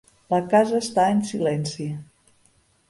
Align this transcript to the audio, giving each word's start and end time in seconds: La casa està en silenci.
La 0.33 0.39
casa 0.53 0.79
està 0.85 1.05
en 1.17 1.21
silenci. 1.33 1.89